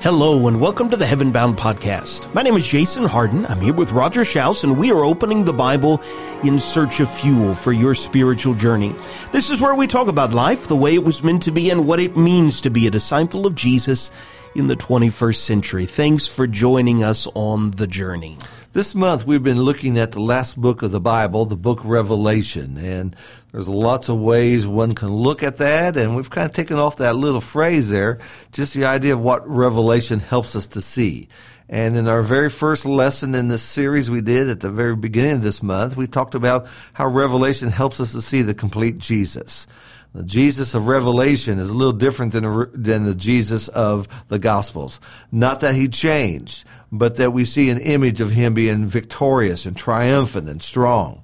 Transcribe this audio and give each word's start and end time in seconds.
Hello 0.00 0.46
and 0.46 0.60
welcome 0.60 0.90
to 0.90 0.96
the 0.96 1.06
Heaven 1.06 1.32
Bound 1.32 1.56
Podcast. 1.56 2.32
My 2.34 2.42
name 2.42 2.54
is 2.54 2.66
Jason 2.66 3.04
Hardin. 3.04 3.46
I'm 3.46 3.60
here 3.60 3.72
with 3.72 3.92
Roger 3.92 4.24
Shouse 4.24 4.62
and 4.62 4.78
we 4.78 4.92
are 4.92 5.04
opening 5.04 5.44
the 5.44 5.54
Bible 5.54 6.00
in 6.44 6.60
search 6.60 7.00
of 7.00 7.10
fuel 7.10 7.54
for 7.54 7.72
your 7.72 7.94
spiritual 7.94 8.54
journey. 8.54 8.94
This 9.32 9.50
is 9.50 9.60
where 9.60 9.74
we 9.74 9.86
talk 9.86 10.06
about 10.06 10.34
life, 10.34 10.66
the 10.68 10.76
way 10.76 10.94
it 10.94 11.02
was 11.02 11.24
meant 11.24 11.42
to 11.44 11.50
be, 11.50 11.70
and 11.70 11.88
what 11.88 11.98
it 11.98 12.16
means 12.16 12.60
to 12.60 12.70
be 12.70 12.86
a 12.86 12.90
disciple 12.90 13.46
of 13.46 13.54
Jesus 13.54 14.10
in 14.54 14.66
the 14.66 14.76
21st 14.76 15.36
century. 15.36 15.86
Thanks 15.86 16.28
for 16.28 16.46
joining 16.46 17.02
us 17.02 17.26
on 17.34 17.72
the 17.72 17.86
journey. 17.86 18.36
This 18.76 18.94
month 18.94 19.26
we've 19.26 19.42
been 19.42 19.62
looking 19.62 19.98
at 19.98 20.12
the 20.12 20.20
last 20.20 20.60
book 20.60 20.82
of 20.82 20.90
the 20.90 21.00
Bible, 21.00 21.46
the 21.46 21.56
book 21.56 21.80
Revelation, 21.82 22.76
and 22.76 23.16
there's 23.50 23.70
lots 23.70 24.10
of 24.10 24.20
ways 24.20 24.66
one 24.66 24.94
can 24.94 25.08
look 25.08 25.42
at 25.42 25.56
that, 25.56 25.96
and 25.96 26.14
we've 26.14 26.28
kind 26.28 26.44
of 26.44 26.52
taken 26.52 26.76
off 26.76 26.98
that 26.98 27.16
little 27.16 27.40
phrase 27.40 27.88
there, 27.88 28.18
just 28.52 28.74
the 28.74 28.84
idea 28.84 29.14
of 29.14 29.22
what 29.22 29.48
Revelation 29.48 30.20
helps 30.20 30.54
us 30.54 30.66
to 30.66 30.82
see. 30.82 31.30
And 31.70 31.96
in 31.96 32.06
our 32.06 32.20
very 32.20 32.50
first 32.50 32.84
lesson 32.84 33.34
in 33.34 33.48
this 33.48 33.62
series 33.62 34.10
we 34.10 34.20
did 34.20 34.50
at 34.50 34.60
the 34.60 34.68
very 34.68 34.94
beginning 34.94 35.36
of 35.36 35.42
this 35.42 35.62
month, 35.62 35.96
we 35.96 36.06
talked 36.06 36.34
about 36.34 36.68
how 36.92 37.06
Revelation 37.06 37.70
helps 37.70 37.98
us 37.98 38.12
to 38.12 38.20
see 38.20 38.42
the 38.42 38.52
complete 38.52 38.98
Jesus. 38.98 39.66
The 40.14 40.22
Jesus 40.22 40.74
of 40.74 40.86
Revelation 40.86 41.58
is 41.58 41.68
a 41.68 41.74
little 41.74 41.92
different 41.92 42.32
than, 42.32 42.70
than 42.72 43.04
the 43.04 43.14
Jesus 43.14 43.68
of 43.68 44.08
the 44.28 44.38
Gospels. 44.38 45.00
Not 45.30 45.60
that 45.60 45.74
he 45.74 45.88
changed, 45.88 46.64
but 46.90 47.16
that 47.16 47.32
we 47.32 47.44
see 47.44 47.70
an 47.70 47.78
image 47.78 48.20
of 48.20 48.30
him 48.30 48.54
being 48.54 48.86
victorious 48.86 49.66
and 49.66 49.76
triumphant 49.76 50.48
and 50.48 50.62
strong. 50.62 51.22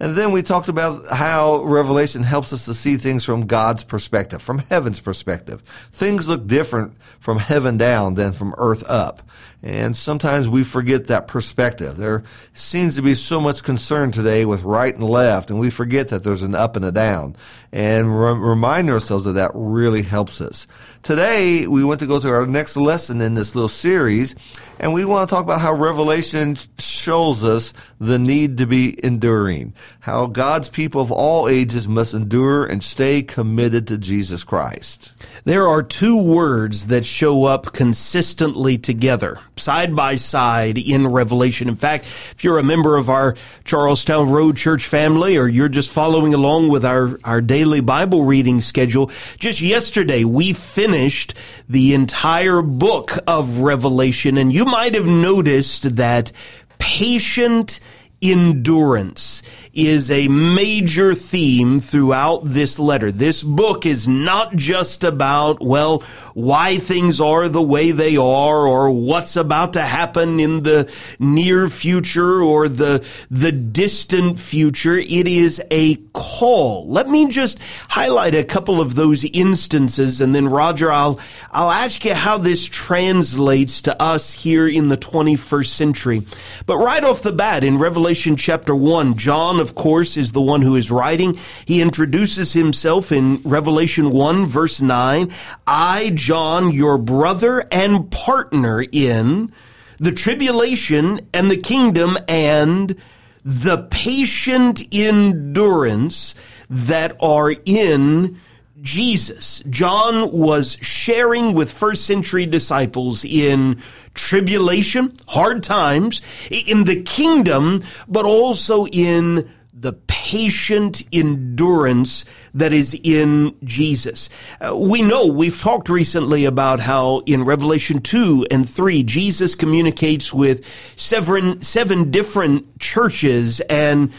And 0.00 0.16
then 0.16 0.32
we 0.32 0.42
talked 0.42 0.68
about 0.68 1.06
how 1.10 1.62
Revelation 1.62 2.24
helps 2.24 2.52
us 2.52 2.64
to 2.64 2.74
see 2.74 2.96
things 2.96 3.24
from 3.24 3.46
God's 3.46 3.84
perspective, 3.84 4.42
from 4.42 4.58
heaven's 4.58 4.98
perspective. 4.98 5.60
Things 5.92 6.26
look 6.26 6.48
different 6.48 7.00
from 7.20 7.38
heaven 7.38 7.76
down 7.76 8.14
than 8.14 8.32
from 8.32 8.52
earth 8.58 8.82
up. 8.90 9.22
And 9.62 9.96
sometimes 9.96 10.48
we 10.48 10.64
forget 10.64 11.06
that 11.06 11.28
perspective. 11.28 11.96
There 11.96 12.24
seems 12.52 12.96
to 12.96 13.02
be 13.02 13.14
so 13.14 13.40
much 13.40 13.62
concern 13.62 14.10
today 14.10 14.44
with 14.44 14.64
right 14.64 14.92
and 14.92 15.08
left, 15.08 15.50
and 15.50 15.60
we 15.60 15.70
forget 15.70 16.08
that 16.08 16.24
there's 16.24 16.42
an 16.42 16.56
up 16.56 16.74
and 16.74 16.84
a 16.84 16.90
down. 16.90 17.36
And 17.70 18.18
re- 18.18 18.32
remind 18.32 18.90
ourselves 18.90 19.24
of 19.24 19.34
that 19.34 19.52
really 19.54 20.02
helps 20.02 20.40
us. 20.40 20.66
Today, 21.04 21.68
we 21.68 21.84
want 21.84 22.00
to 22.00 22.08
go 22.08 22.18
to 22.18 22.28
our 22.28 22.44
next 22.44 22.76
lesson 22.76 23.20
in 23.20 23.34
this 23.34 23.54
little 23.54 23.68
series, 23.68 24.34
and 24.80 24.92
we 24.92 25.04
want 25.04 25.28
to 25.28 25.34
talk 25.34 25.44
about 25.44 25.60
how 25.60 25.72
Revelation 25.72 26.56
shows 26.78 27.44
us 27.44 27.72
the 28.00 28.18
need 28.18 28.58
to 28.58 28.66
be 28.66 29.02
enduring. 29.04 29.74
How 30.00 30.26
God's 30.26 30.68
people 30.68 31.00
of 31.00 31.12
all 31.12 31.48
ages 31.48 31.86
must 31.86 32.14
endure 32.14 32.66
and 32.66 32.82
stay 32.82 33.22
committed 33.22 33.86
to 33.86 33.96
Jesus 33.98 34.42
Christ. 34.42 35.12
There 35.44 35.66
are 35.66 35.82
two 35.82 36.22
words 36.22 36.86
that 36.86 37.04
show 37.04 37.46
up 37.46 37.72
consistently 37.72 38.78
together, 38.78 39.40
side 39.56 39.96
by 39.96 40.14
side 40.14 40.78
in 40.78 41.08
Revelation. 41.08 41.68
In 41.68 41.74
fact, 41.74 42.04
if 42.04 42.44
you're 42.44 42.60
a 42.60 42.62
member 42.62 42.96
of 42.96 43.10
our 43.10 43.34
Charlestown 43.64 44.30
Road 44.30 44.56
Church 44.56 44.86
family 44.86 45.36
or 45.36 45.48
you're 45.48 45.68
just 45.68 45.90
following 45.90 46.32
along 46.32 46.68
with 46.68 46.84
our, 46.84 47.18
our 47.24 47.40
daily 47.40 47.80
Bible 47.80 48.24
reading 48.24 48.60
schedule, 48.60 49.10
just 49.36 49.60
yesterday 49.60 50.22
we 50.22 50.52
finished 50.52 51.34
the 51.68 51.92
entire 51.92 52.62
book 52.62 53.18
of 53.26 53.58
Revelation 53.58 54.38
and 54.38 54.52
you 54.52 54.64
might 54.64 54.94
have 54.94 55.08
noticed 55.08 55.96
that 55.96 56.30
patient 56.78 57.80
endurance 58.22 59.42
is 59.74 60.10
a 60.10 60.28
major 60.28 61.14
theme 61.14 61.80
throughout 61.80 62.42
this 62.44 62.78
letter. 62.78 63.10
This 63.10 63.42
book 63.42 63.84
is 63.84 64.06
not 64.06 64.54
just 64.54 65.02
about, 65.02 65.60
well, 65.60 66.00
why 66.34 66.76
things 66.76 67.20
are 67.20 67.48
the 67.48 67.62
way 67.62 67.90
they 67.90 68.16
are 68.16 68.66
or 68.66 68.90
what's 68.90 69.34
about 69.34 69.72
to 69.72 69.82
happen 69.82 70.38
in 70.38 70.62
the 70.62 70.92
near 71.18 71.68
future 71.68 72.42
or 72.42 72.68
the, 72.68 73.04
the 73.30 73.50
distant 73.50 74.38
future. 74.38 74.96
It 74.96 75.26
is 75.26 75.62
a 75.70 75.96
call. 76.12 76.86
Let 76.88 77.08
me 77.08 77.28
just 77.28 77.58
highlight 77.88 78.34
a 78.34 78.44
couple 78.44 78.80
of 78.80 78.94
those 78.94 79.24
instances 79.24 80.20
and 80.20 80.34
then 80.34 80.48
Roger, 80.48 80.92
I'll, 80.92 81.18
I'll 81.50 81.70
ask 81.70 82.04
you 82.04 82.14
how 82.14 82.38
this 82.38 82.66
translates 82.66 83.82
to 83.82 84.00
us 84.00 84.34
here 84.34 84.68
in 84.68 84.88
the 84.88 84.98
21st 84.98 85.66
century. 85.66 86.26
But 86.66 86.76
right 86.76 87.02
off 87.02 87.22
the 87.22 87.32
bat 87.32 87.64
in 87.64 87.78
Revelation 87.78 88.11
chapter 88.14 88.74
1, 88.74 89.16
John 89.16 89.58
of 89.58 89.74
course, 89.74 90.16
is 90.16 90.32
the 90.32 90.40
one 90.40 90.62
who 90.62 90.76
is 90.76 90.90
writing. 90.90 91.38
He 91.64 91.80
introduces 91.80 92.52
himself 92.52 93.10
in 93.10 93.40
Revelation 93.44 94.10
1 94.10 94.46
verse 94.46 94.80
9. 94.80 95.32
I, 95.66 96.12
John, 96.14 96.72
your 96.72 96.98
brother 96.98 97.64
and 97.72 98.10
partner 98.10 98.84
in 98.92 99.52
the 99.98 100.12
tribulation 100.12 101.20
and 101.32 101.50
the 101.50 101.56
kingdom 101.56 102.18
and 102.28 102.96
the 103.44 103.88
patient 103.90 104.82
endurance 104.92 106.34
that 106.68 107.16
are 107.20 107.54
in 107.64 108.40
Jesus. 108.82 109.62
John 109.70 110.32
was 110.32 110.76
sharing 110.82 111.54
with 111.54 111.72
first 111.72 112.04
century 112.04 112.44
disciples 112.46 113.24
in 113.24 113.80
tribulation, 114.12 115.16
hard 115.28 115.62
times, 115.62 116.20
in 116.50 116.84
the 116.84 117.02
kingdom, 117.02 117.82
but 118.08 118.26
also 118.26 118.86
in 118.86 119.50
the 119.72 119.92
patient 119.92 121.02
endurance 121.12 122.24
that 122.54 122.72
is 122.72 122.98
in 123.02 123.56
Jesus. 123.64 124.30
Uh, 124.60 124.76
we 124.76 125.02
know, 125.02 125.26
we've 125.26 125.60
talked 125.60 125.88
recently 125.88 126.44
about 126.44 126.78
how 126.78 127.20
in 127.26 127.44
Revelation 127.44 128.00
2 128.00 128.46
and 128.50 128.68
3, 128.68 129.02
Jesus 129.02 129.56
communicates 129.56 130.32
with 130.32 130.64
seven, 130.94 131.62
seven 131.62 132.12
different 132.12 132.78
churches 132.78 133.60
and 133.62 134.12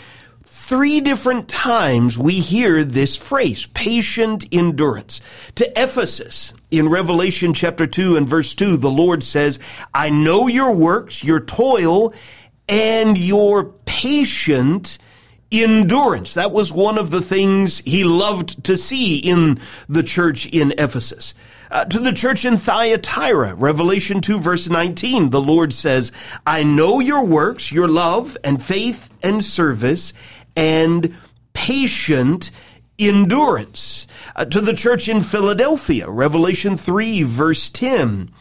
three 0.54 1.02
different 1.02 1.50
times 1.50 2.20
we 2.20 2.34
hear 2.34 2.84
this 2.84 3.16
phrase, 3.16 3.66
patient 3.74 4.46
endurance. 4.52 5.20
To 5.56 5.68
Ephesus, 5.76 6.54
in 6.70 6.90
Revelation 6.90 7.56
chapter 7.56 7.88
2 7.88 8.16
and 8.16 8.30
verse 8.30 8.54
2, 8.54 8.78
the 8.78 8.92
Lord 8.92 9.24
says, 9.24 9.58
I 9.96 10.12
know 10.12 10.48
your 10.48 10.76
works, 10.76 11.24
your 11.24 11.40
toil, 11.40 12.14
and 12.70 13.18
your 13.18 13.74
patient 13.86 15.00
endurance. 15.52 16.36
That 16.36 16.52
was 16.52 16.72
one 16.72 17.00
of 17.00 17.10
the 17.10 17.22
things 17.22 17.80
he 17.80 18.04
loved 18.04 18.64
to 18.66 18.78
see 18.78 19.18
in 19.18 19.60
the 19.90 20.04
church 20.04 20.46
in 20.46 20.72
Ephesus. 20.78 21.34
Uh, 21.72 21.86
to 21.86 21.98
the 21.98 22.14
church 22.14 22.46
in 22.46 22.58
Thyatira, 22.58 23.56
Revelation 23.56 24.22
2 24.22 24.40
verse 24.40 24.70
19, 24.70 25.32
the 25.32 25.42
Lord 25.42 25.74
says, 25.74 26.12
I 26.46 26.62
know 26.62 27.00
your 27.00 27.26
works, 27.26 27.72
your 27.72 27.88
love 27.88 28.38
and 28.44 28.62
faith 28.62 29.10
and 29.24 29.44
service 29.44 30.14
and 30.56 31.16
patient 31.54 32.52
endurance. 33.00 34.08
Uh, 34.36 34.46
to 34.46 34.62
the 34.62 34.74
church 34.74 35.08
in 35.10 35.22
Philadelphia, 35.22 36.10
Revelation 36.10 36.78
3 36.78 37.24
verse 37.24 37.70
10, 37.70 38.32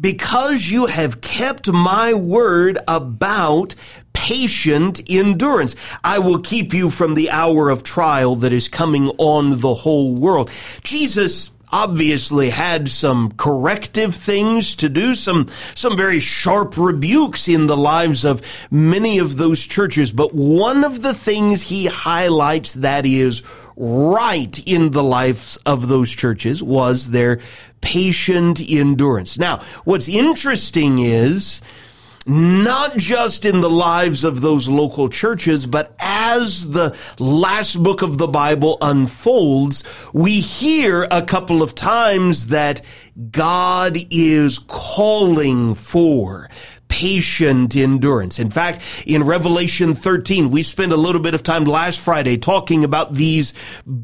because 0.00 0.68
you 0.68 0.86
have 0.86 1.20
kept 1.20 1.70
my 1.70 2.14
word 2.14 2.78
about 2.88 3.74
patient 4.12 5.00
endurance. 5.08 5.76
I 6.02 6.18
will 6.18 6.40
keep 6.40 6.72
you 6.72 6.90
from 6.90 7.14
the 7.14 7.30
hour 7.30 7.70
of 7.70 7.82
trial 7.82 8.36
that 8.36 8.52
is 8.52 8.68
coming 8.68 9.08
on 9.18 9.60
the 9.60 9.74
whole 9.74 10.14
world. 10.14 10.50
Jesus 10.82 11.52
obviously 11.72 12.50
had 12.50 12.88
some 12.88 13.32
corrective 13.32 14.14
things 14.14 14.74
to 14.76 14.88
do, 14.88 15.14
some, 15.14 15.46
some 15.74 15.96
very 15.96 16.20
sharp 16.20 16.76
rebukes 16.76 17.48
in 17.48 17.66
the 17.66 17.76
lives 17.76 18.24
of 18.24 18.42
many 18.70 19.18
of 19.18 19.36
those 19.36 19.60
churches. 19.60 20.12
But 20.12 20.34
one 20.34 20.84
of 20.84 21.02
the 21.02 21.14
things 21.14 21.62
he 21.62 21.86
highlights 21.86 22.74
that 22.74 23.06
is 23.06 23.42
right 23.76 24.58
in 24.66 24.90
the 24.90 25.02
lives 25.02 25.56
of 25.64 25.88
those 25.88 26.10
churches 26.10 26.62
was 26.62 27.10
their 27.10 27.40
patient 27.80 28.60
endurance. 28.60 29.38
Now, 29.38 29.58
what's 29.84 30.08
interesting 30.08 30.98
is, 30.98 31.62
not 32.26 32.96
just 32.96 33.44
in 33.44 33.60
the 33.60 33.70
lives 33.70 34.24
of 34.24 34.40
those 34.40 34.68
local 34.68 35.08
churches, 35.08 35.66
but 35.66 35.94
as 35.98 36.70
the 36.70 36.96
last 37.18 37.82
book 37.82 38.02
of 38.02 38.18
the 38.18 38.26
Bible 38.26 38.76
unfolds, 38.82 39.84
we 40.12 40.40
hear 40.40 41.06
a 41.10 41.22
couple 41.22 41.62
of 41.62 41.74
times 41.74 42.48
that 42.48 42.82
God 43.30 43.96
is 44.10 44.58
calling 44.58 45.74
for 45.74 46.48
patient 46.90 47.74
endurance. 47.76 48.38
In 48.38 48.50
fact, 48.50 48.82
in 49.06 49.24
Revelation 49.24 49.94
13, 49.94 50.50
we 50.50 50.62
spent 50.62 50.92
a 50.92 50.96
little 50.96 51.22
bit 51.22 51.34
of 51.34 51.42
time 51.42 51.64
last 51.64 52.00
Friday 52.00 52.36
talking 52.36 52.84
about 52.84 53.14
these 53.14 53.54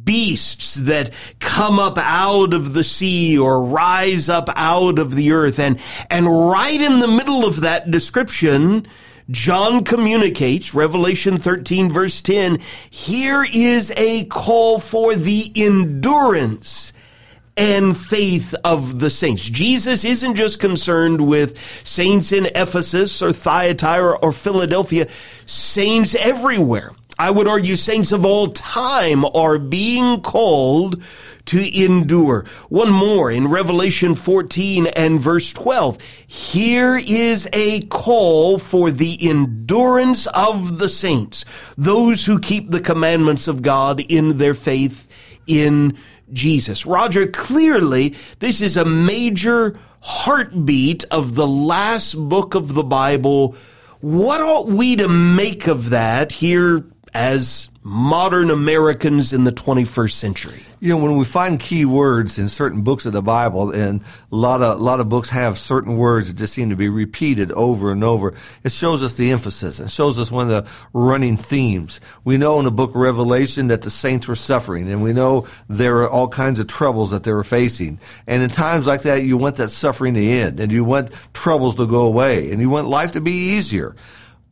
beasts 0.04 0.76
that 0.76 1.12
come 1.38 1.78
up 1.78 1.98
out 1.98 2.54
of 2.54 2.72
the 2.72 2.84
sea 2.84 3.36
or 3.36 3.62
rise 3.62 4.30
up 4.30 4.48
out 4.54 4.98
of 4.98 5.14
the 5.14 5.32
earth. 5.32 5.58
And, 5.58 5.78
and 6.08 6.26
right 6.26 6.80
in 6.80 7.00
the 7.00 7.08
middle 7.08 7.44
of 7.44 7.60
that 7.60 7.90
description, 7.90 8.86
John 9.30 9.84
communicates, 9.84 10.72
Revelation 10.72 11.38
13 11.38 11.90
verse 11.90 12.22
10, 12.22 12.60
here 12.88 13.44
is 13.52 13.92
a 13.96 14.24
call 14.26 14.78
for 14.78 15.16
the 15.16 15.50
endurance 15.54 16.92
and 17.56 17.96
faith 17.96 18.54
of 18.64 19.00
the 19.00 19.10
saints. 19.10 19.48
Jesus 19.48 20.04
isn't 20.04 20.34
just 20.34 20.60
concerned 20.60 21.26
with 21.26 21.58
saints 21.84 22.32
in 22.32 22.46
Ephesus 22.46 23.22
or 23.22 23.32
Thyatira 23.32 24.18
or 24.18 24.32
Philadelphia, 24.32 25.08
saints 25.46 26.14
everywhere. 26.14 26.92
I 27.18 27.30
would 27.30 27.48
argue 27.48 27.76
saints 27.76 28.12
of 28.12 28.26
all 28.26 28.48
time 28.48 29.24
are 29.24 29.58
being 29.58 30.20
called 30.20 31.02
to 31.46 31.84
endure. 31.84 32.44
One 32.68 32.92
more 32.92 33.30
in 33.30 33.48
Revelation 33.48 34.14
14 34.14 34.88
and 34.88 35.18
verse 35.18 35.50
12. 35.54 35.98
Here 36.26 36.96
is 36.96 37.48
a 37.54 37.86
call 37.86 38.58
for 38.58 38.90
the 38.90 39.16
endurance 39.30 40.26
of 40.26 40.78
the 40.78 40.90
saints, 40.90 41.46
those 41.78 42.26
who 42.26 42.38
keep 42.38 42.70
the 42.70 42.80
commandments 42.80 43.48
of 43.48 43.62
God 43.62 44.00
in 44.00 44.36
their 44.36 44.54
faith 44.54 45.06
in 45.46 45.96
Jesus. 46.32 46.86
Roger, 46.86 47.26
clearly 47.26 48.14
this 48.40 48.60
is 48.60 48.76
a 48.76 48.84
major 48.84 49.78
heartbeat 50.00 51.04
of 51.10 51.34
the 51.34 51.46
last 51.46 52.14
book 52.14 52.54
of 52.54 52.74
the 52.74 52.84
Bible. 52.84 53.56
What 54.00 54.40
ought 54.40 54.68
we 54.68 54.96
to 54.96 55.08
make 55.08 55.66
of 55.66 55.90
that 55.90 56.32
here 56.32 56.84
as 57.14 57.70
modern 57.86 58.50
Americans 58.50 59.32
in 59.32 59.44
the 59.44 59.52
21st 59.52 60.10
century? 60.10 60.60
You 60.80 60.88
know, 60.88 60.96
when 60.96 61.16
we 61.16 61.24
find 61.24 61.60
key 61.60 61.84
words 61.84 62.36
in 62.36 62.48
certain 62.48 62.82
books 62.82 63.06
of 63.06 63.12
the 63.12 63.22
Bible, 63.22 63.70
and 63.70 64.02
a 64.32 64.34
lot 64.34 64.60
of 64.60 64.80
a 64.80 64.82
lot 64.82 64.98
of 64.98 65.08
books 65.08 65.28
have 65.28 65.56
certain 65.56 65.96
words 65.96 66.26
that 66.26 66.36
just 66.36 66.52
seem 66.52 66.70
to 66.70 66.76
be 66.76 66.88
repeated 66.88 67.52
over 67.52 67.92
and 67.92 68.02
over, 68.02 68.34
it 68.64 68.72
shows 68.72 69.04
us 69.04 69.14
the 69.14 69.30
emphasis. 69.30 69.78
It 69.78 69.88
shows 69.88 70.18
us 70.18 70.32
one 70.32 70.50
of 70.50 70.64
the 70.64 70.70
running 70.92 71.36
themes. 71.36 72.00
We 72.24 72.38
know 72.38 72.58
in 72.58 72.64
the 72.64 72.72
book 72.72 72.90
of 72.90 72.96
Revelation 72.96 73.68
that 73.68 73.82
the 73.82 73.90
saints 73.90 74.26
were 74.26 74.34
suffering, 74.34 74.90
and 74.90 75.00
we 75.00 75.12
know 75.12 75.46
there 75.68 75.98
are 75.98 76.10
all 76.10 76.26
kinds 76.26 76.58
of 76.58 76.66
troubles 76.66 77.12
that 77.12 77.22
they 77.22 77.32
were 77.32 77.44
facing. 77.44 78.00
And 78.26 78.42
in 78.42 78.50
times 78.50 78.88
like 78.88 79.02
that, 79.02 79.22
you 79.22 79.36
want 79.36 79.56
that 79.56 79.70
suffering 79.70 80.14
to 80.14 80.26
end, 80.26 80.58
and 80.58 80.72
you 80.72 80.82
want 80.82 81.12
troubles 81.34 81.76
to 81.76 81.86
go 81.86 82.06
away, 82.06 82.50
and 82.50 82.60
you 82.60 82.68
want 82.68 82.88
life 82.88 83.12
to 83.12 83.20
be 83.20 83.54
easier 83.54 83.94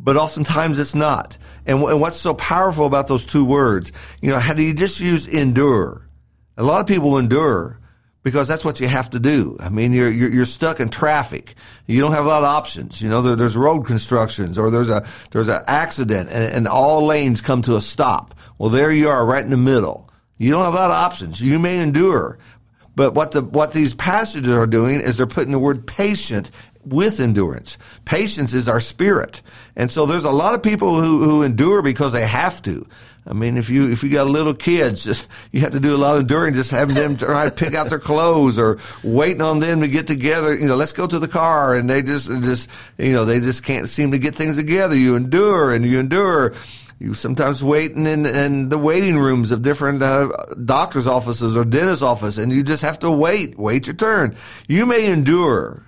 but 0.00 0.16
oftentimes 0.16 0.78
it's 0.78 0.94
not. 0.94 1.38
And, 1.66 1.82
and, 1.82 2.00
what's 2.00 2.16
so 2.16 2.34
powerful 2.34 2.86
about 2.86 3.08
those 3.08 3.24
two 3.24 3.44
words? 3.44 3.92
You 4.20 4.30
know, 4.30 4.38
how 4.38 4.54
do 4.54 4.62
you 4.62 4.74
just 4.74 5.00
use 5.00 5.26
endure? 5.26 6.08
A 6.56 6.62
lot 6.62 6.80
of 6.80 6.86
people 6.86 7.18
endure 7.18 7.80
because 8.22 8.48
that's 8.48 8.64
what 8.64 8.80
you 8.80 8.88
have 8.88 9.10
to 9.10 9.20
do. 9.20 9.56
I 9.60 9.68
mean, 9.68 9.92
you're, 9.92 10.10
you're, 10.10 10.30
you're 10.30 10.44
stuck 10.44 10.80
in 10.80 10.88
traffic. 10.88 11.54
You 11.86 12.00
don't 12.00 12.12
have 12.12 12.24
a 12.24 12.28
lot 12.28 12.42
of 12.42 12.48
options. 12.48 13.02
You 13.02 13.10
know, 13.10 13.22
there, 13.22 13.36
there's 13.36 13.56
road 13.56 13.86
constructions 13.86 14.58
or 14.58 14.70
there's 14.70 14.90
a, 14.90 15.06
there's 15.30 15.48
an 15.48 15.62
accident 15.66 16.30
and, 16.30 16.52
and 16.54 16.68
all 16.68 17.04
lanes 17.06 17.40
come 17.40 17.62
to 17.62 17.76
a 17.76 17.80
stop. 17.80 18.34
Well, 18.58 18.70
there 18.70 18.90
you 18.90 19.08
are 19.08 19.24
right 19.24 19.44
in 19.44 19.50
the 19.50 19.56
middle. 19.56 20.10
You 20.38 20.50
don't 20.50 20.64
have 20.64 20.74
a 20.74 20.76
lot 20.76 20.90
of 20.90 20.96
options. 20.96 21.40
You 21.40 21.58
may 21.58 21.80
endure. 21.80 22.38
But 22.96 23.14
what 23.14 23.32
the, 23.32 23.42
what 23.42 23.72
these 23.72 23.94
passages 23.94 24.50
are 24.50 24.66
doing 24.66 25.00
is 25.00 25.16
they're 25.16 25.26
putting 25.26 25.52
the 25.52 25.58
word 25.58 25.86
patient 25.86 26.50
with 26.86 27.20
endurance. 27.20 27.78
Patience 28.04 28.54
is 28.54 28.68
our 28.68 28.80
spirit. 28.80 29.42
And 29.76 29.90
so 29.90 30.06
there's 30.06 30.24
a 30.24 30.30
lot 30.30 30.54
of 30.54 30.62
people 30.62 31.00
who, 31.00 31.24
who 31.24 31.42
endure 31.42 31.82
because 31.82 32.12
they 32.12 32.26
have 32.26 32.62
to. 32.62 32.86
I 33.26 33.32
mean, 33.32 33.56
if 33.56 33.70
you, 33.70 33.90
if 33.90 34.02
you 34.02 34.10
got 34.10 34.26
little 34.26 34.52
kids, 34.52 35.04
just, 35.04 35.28
you 35.50 35.60
have 35.60 35.72
to 35.72 35.80
do 35.80 35.96
a 35.96 35.98
lot 35.98 36.16
of 36.16 36.22
enduring, 36.22 36.54
just 36.54 36.70
having 36.70 36.94
them 36.94 37.16
try 37.16 37.46
to 37.46 37.50
pick 37.50 37.74
out 37.74 37.88
their 37.88 37.98
clothes 37.98 38.58
or 38.58 38.78
waiting 39.02 39.40
on 39.40 39.60
them 39.60 39.80
to 39.80 39.88
get 39.88 40.06
together. 40.06 40.54
You 40.54 40.68
know, 40.68 40.76
let's 40.76 40.92
go 40.92 41.06
to 41.06 41.18
the 41.18 41.28
car 41.28 41.74
and 41.74 41.88
they 41.88 42.02
just, 42.02 42.28
just, 42.28 42.68
you 42.98 43.12
know, 43.12 43.24
they 43.24 43.40
just 43.40 43.64
can't 43.64 43.88
seem 43.88 44.10
to 44.10 44.18
get 44.18 44.34
things 44.34 44.56
together. 44.56 44.94
You 44.94 45.16
endure 45.16 45.72
and 45.72 45.86
you 45.86 45.98
endure. 45.98 46.52
You 47.00 47.12
sometimes 47.12 47.62
waiting 47.62 48.06
in, 48.06 48.24
in 48.24 48.68
the 48.68 48.78
waiting 48.78 49.18
rooms 49.18 49.50
of 49.50 49.62
different 49.62 50.02
uh, 50.02 50.28
doctor's 50.64 51.06
offices 51.06 51.56
or 51.56 51.64
dentist 51.64 52.02
office, 52.02 52.38
and 52.38 52.52
you 52.52 52.62
just 52.62 52.82
have 52.82 53.00
to 53.00 53.10
wait, 53.10 53.58
wait 53.58 53.88
your 53.88 53.96
turn. 53.96 54.36
You 54.68 54.86
may 54.86 55.10
endure, 55.10 55.84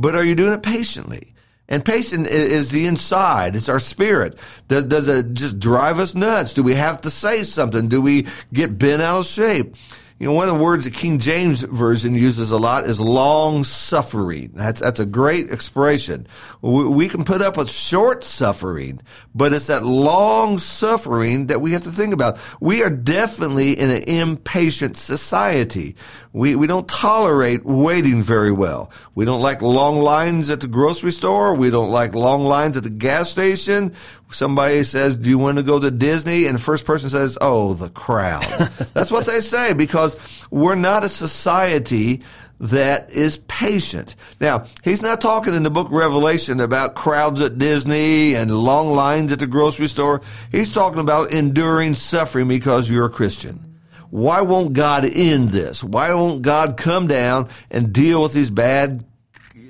but 0.00 0.14
are 0.14 0.24
you 0.24 0.34
doing 0.34 0.52
it 0.52 0.62
patiently? 0.62 1.34
And 1.68 1.84
patience 1.84 2.26
is 2.26 2.70
the 2.72 2.86
inside. 2.86 3.54
It's 3.54 3.68
our 3.68 3.78
spirit. 3.78 4.38
Does, 4.66 4.84
does 4.84 5.08
it 5.08 5.34
just 5.34 5.60
drive 5.60 6.00
us 6.00 6.16
nuts? 6.16 6.52
Do 6.52 6.64
we 6.64 6.74
have 6.74 7.02
to 7.02 7.10
say 7.10 7.44
something? 7.44 7.86
Do 7.86 8.02
we 8.02 8.26
get 8.52 8.76
bent 8.76 9.02
out 9.02 9.20
of 9.20 9.26
shape? 9.26 9.76
You 10.20 10.26
know, 10.26 10.34
one 10.34 10.50
of 10.50 10.58
the 10.58 10.62
words 10.62 10.84
that 10.84 10.92
King 10.92 11.18
James 11.18 11.62
Version 11.62 12.14
uses 12.14 12.50
a 12.50 12.58
lot 12.58 12.84
is 12.84 13.00
long 13.00 13.64
suffering. 13.64 14.50
That's, 14.52 14.78
that's 14.78 15.00
a 15.00 15.06
great 15.06 15.50
expression. 15.50 16.26
We, 16.60 16.86
we 16.88 17.08
can 17.08 17.24
put 17.24 17.40
up 17.40 17.56
with 17.56 17.70
short 17.70 18.22
suffering, 18.22 19.00
but 19.34 19.54
it's 19.54 19.68
that 19.68 19.82
long 19.82 20.58
suffering 20.58 21.46
that 21.46 21.62
we 21.62 21.72
have 21.72 21.84
to 21.84 21.90
think 21.90 22.12
about. 22.12 22.38
We 22.60 22.82
are 22.82 22.90
definitely 22.90 23.72
in 23.72 23.88
an 23.88 24.02
impatient 24.02 24.98
society. 24.98 25.96
We, 26.34 26.54
we 26.54 26.66
don't 26.66 26.86
tolerate 26.86 27.64
waiting 27.64 28.22
very 28.22 28.52
well. 28.52 28.92
We 29.14 29.24
don't 29.24 29.40
like 29.40 29.62
long 29.62 30.00
lines 30.00 30.50
at 30.50 30.60
the 30.60 30.68
grocery 30.68 31.12
store. 31.12 31.54
We 31.54 31.70
don't 31.70 31.92
like 31.92 32.14
long 32.14 32.44
lines 32.44 32.76
at 32.76 32.82
the 32.82 32.90
gas 32.90 33.30
station 33.30 33.94
somebody 34.32 34.82
says, 34.84 35.16
do 35.16 35.28
you 35.28 35.38
want 35.38 35.58
to 35.58 35.62
go 35.62 35.78
to 35.78 35.90
Disney? 35.90 36.46
And 36.46 36.56
the 36.56 36.62
first 36.62 36.84
person 36.84 37.10
says, 37.10 37.36
oh, 37.40 37.74
the 37.74 37.90
crowd. 37.90 38.42
That's 38.94 39.10
what 39.10 39.26
they 39.26 39.40
say 39.40 39.72
because 39.72 40.16
we're 40.50 40.74
not 40.74 41.04
a 41.04 41.08
society 41.08 42.22
that 42.60 43.10
is 43.10 43.38
patient. 43.48 44.14
Now, 44.38 44.66
he's 44.84 45.00
not 45.00 45.20
talking 45.20 45.54
in 45.54 45.62
the 45.62 45.70
book 45.70 45.88
Revelation 45.90 46.60
about 46.60 46.94
crowds 46.94 47.40
at 47.40 47.58
Disney 47.58 48.34
and 48.34 48.50
long 48.50 48.94
lines 48.94 49.32
at 49.32 49.38
the 49.38 49.46
grocery 49.46 49.88
store. 49.88 50.20
He's 50.52 50.70
talking 50.70 51.00
about 51.00 51.32
enduring 51.32 51.94
suffering 51.94 52.48
because 52.48 52.90
you're 52.90 53.06
a 53.06 53.10
Christian. 53.10 53.78
Why 54.10 54.42
won't 54.42 54.74
God 54.74 55.04
end 55.04 55.48
this? 55.48 55.82
Why 55.82 56.12
won't 56.12 56.42
God 56.42 56.76
come 56.76 57.06
down 57.06 57.48
and 57.70 57.92
deal 57.92 58.22
with 58.22 58.32
these 58.32 58.50
bad 58.50 59.04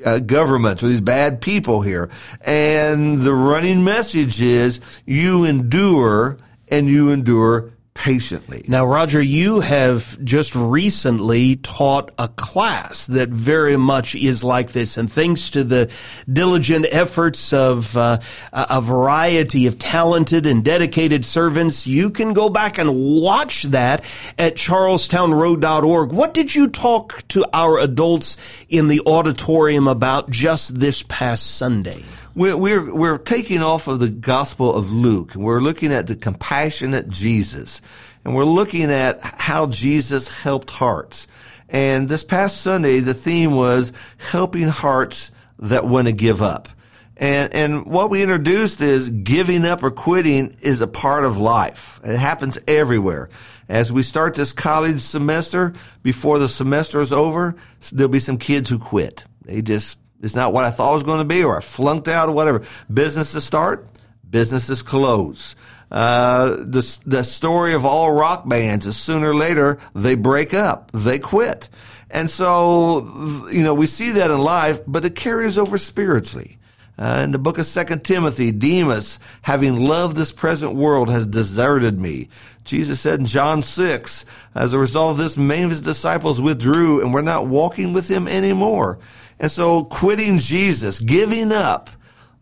uh, 0.04 0.18
governments 0.20 0.82
or 0.82 0.88
these 0.88 1.00
bad 1.00 1.40
people 1.40 1.82
here. 1.82 2.10
And 2.40 3.20
the 3.22 3.34
running 3.34 3.84
message 3.84 4.40
is 4.40 4.80
you 5.06 5.44
endure 5.44 6.38
and 6.68 6.86
you 6.86 7.10
endure 7.10 7.72
patiently. 7.94 8.64
Now, 8.68 8.86
Roger, 8.86 9.20
you 9.20 9.60
have 9.60 10.22
just 10.24 10.54
recently 10.54 11.56
taught 11.56 12.12
a 12.18 12.28
class 12.28 13.06
that 13.06 13.28
very 13.28 13.76
much 13.76 14.14
is 14.14 14.42
like 14.44 14.72
this, 14.72 14.96
and 14.96 15.10
thanks 15.10 15.50
to 15.50 15.64
the 15.64 15.90
diligent 16.30 16.86
efforts 16.90 17.52
of 17.52 17.96
uh, 17.96 18.18
a 18.52 18.80
variety 18.80 19.66
of 19.66 19.78
talented 19.78 20.46
and 20.46 20.64
dedicated 20.64 21.24
servants, 21.24 21.86
you 21.86 22.10
can 22.10 22.32
go 22.32 22.48
back 22.48 22.78
and 22.78 23.20
watch 23.20 23.64
that 23.64 24.04
at 24.38 24.54
charlestownroad.org. 24.54 26.12
What 26.12 26.34
did 26.34 26.54
you 26.54 26.68
talk 26.68 27.26
to 27.28 27.44
our 27.52 27.78
adults 27.78 28.36
in 28.68 28.88
the 28.88 29.02
auditorium 29.06 29.88
about 29.88 30.30
just 30.30 30.78
this 30.78 31.02
past 31.02 31.56
Sunday? 31.56 32.04
We're, 32.40 32.56
we're, 32.56 32.94
we're 32.94 33.18
taking 33.18 33.62
off 33.62 33.86
of 33.86 34.00
the 34.00 34.08
Gospel 34.08 34.74
of 34.74 34.90
Luke 34.90 35.34
and 35.34 35.44
we're 35.44 35.60
looking 35.60 35.92
at 35.92 36.06
the 36.06 36.16
compassionate 36.16 37.10
Jesus 37.10 37.82
and 38.24 38.34
we're 38.34 38.46
looking 38.46 38.90
at 38.90 39.20
how 39.20 39.66
Jesus 39.66 40.40
helped 40.40 40.70
hearts. 40.70 41.26
And 41.68 42.08
this 42.08 42.24
past 42.24 42.62
Sunday, 42.62 43.00
the 43.00 43.12
theme 43.12 43.54
was 43.54 43.92
helping 44.16 44.68
hearts 44.68 45.32
that 45.58 45.84
want 45.84 46.06
to 46.06 46.12
give 46.12 46.40
up. 46.40 46.70
And, 47.18 47.52
and 47.52 47.84
what 47.84 48.08
we 48.08 48.22
introduced 48.22 48.80
is 48.80 49.10
giving 49.10 49.66
up 49.66 49.82
or 49.82 49.90
quitting 49.90 50.56
is 50.62 50.80
a 50.80 50.88
part 50.88 51.24
of 51.24 51.36
life. 51.36 52.00
It 52.02 52.16
happens 52.16 52.58
everywhere. 52.66 53.28
As 53.68 53.92
we 53.92 54.02
start 54.02 54.32
this 54.32 54.54
college 54.54 55.02
semester, 55.02 55.74
before 56.02 56.38
the 56.38 56.48
semester 56.48 57.02
is 57.02 57.12
over, 57.12 57.54
there'll 57.92 58.10
be 58.10 58.18
some 58.18 58.38
kids 58.38 58.70
who 58.70 58.78
quit. 58.78 59.26
They 59.44 59.60
just 59.60 59.98
it's 60.20 60.34
not 60.34 60.52
what 60.52 60.64
I 60.64 60.70
thought 60.70 60.90
it 60.90 60.94
was 60.94 61.02
going 61.02 61.18
to 61.18 61.24
be, 61.24 61.42
or 61.42 61.56
I 61.56 61.60
flunked 61.60 62.08
out, 62.08 62.28
or 62.28 62.32
whatever. 62.32 62.62
Businesses 62.92 63.44
start, 63.44 63.86
businesses 64.28 64.82
close. 64.82 65.56
Uh, 65.90 66.50
the 66.50 67.00
the 67.04 67.24
story 67.24 67.74
of 67.74 67.84
all 67.84 68.12
rock 68.12 68.48
bands 68.48 68.86
is 68.86 68.96
sooner 68.96 69.30
or 69.30 69.34
later 69.34 69.78
they 69.94 70.14
break 70.14 70.54
up, 70.54 70.92
they 70.92 71.18
quit, 71.18 71.68
and 72.10 72.30
so 72.30 73.48
you 73.50 73.64
know 73.64 73.74
we 73.74 73.86
see 73.86 74.12
that 74.12 74.30
in 74.30 74.40
life, 74.40 74.78
but 74.86 75.04
it 75.04 75.16
carries 75.16 75.58
over 75.58 75.78
spiritually. 75.78 76.58
Uh, 76.96 77.22
in 77.24 77.32
the 77.32 77.38
book 77.38 77.56
of 77.56 77.64
Second 77.64 78.04
Timothy, 78.04 78.52
Demas, 78.52 79.18
having 79.40 79.86
loved 79.86 80.16
this 80.16 80.32
present 80.32 80.74
world, 80.74 81.08
has 81.08 81.26
deserted 81.26 81.98
me. 81.98 82.28
Jesus 82.64 83.00
said 83.00 83.20
in 83.20 83.26
John 83.26 83.62
6, 83.62 84.26
as 84.54 84.74
a 84.74 84.78
result 84.78 85.12
of 85.12 85.16
this, 85.16 85.38
many 85.38 85.62
of 85.62 85.70
his 85.70 85.80
disciples 85.80 86.42
withdrew 86.42 87.00
and 87.00 87.14
were 87.14 87.22
not 87.22 87.46
walking 87.46 87.94
with 87.94 88.10
him 88.10 88.28
anymore. 88.28 88.98
And 89.40 89.50
so 89.50 89.84
quitting 89.84 90.38
Jesus, 90.38 91.00
giving 91.00 91.50
up, 91.50 91.90